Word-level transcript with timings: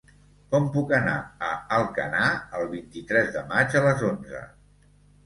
Com 0.53 0.63
puc 0.75 0.93
anar 0.99 1.17
a 1.49 1.49
Alcanar 1.77 2.29
el 2.61 2.65
vint-i-tres 2.71 3.29
de 3.37 3.45
maig 3.53 3.77
a 3.81 3.83
les 3.89 4.03
onze? 4.09 4.43